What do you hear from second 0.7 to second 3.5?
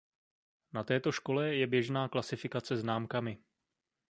Na této škole je běžná klasifikace známkami.